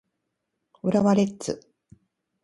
[0.81, 1.61] 浦和レッズ